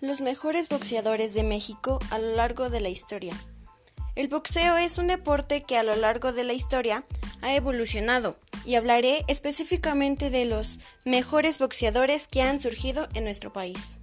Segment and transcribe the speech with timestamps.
[0.00, 3.34] Los mejores boxeadores de México a lo largo de la historia.
[4.16, 7.04] El boxeo es un deporte que a lo largo de la historia
[7.42, 13.98] ha evolucionado y hablaré específicamente de los mejores boxeadores que han surgido en nuestro país.